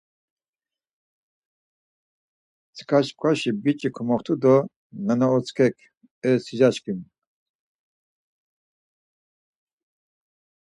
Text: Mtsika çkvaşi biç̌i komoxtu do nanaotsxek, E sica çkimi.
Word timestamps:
Mtsika 2.69 2.99
çkvaşi 3.07 3.51
biç̌i 3.63 3.89
komoxtu 3.95 4.33
do 4.41 4.55
nanaotsxek, 5.05 5.75
E 6.29 6.31
sica 6.43 6.69
çkimi. 6.75 7.05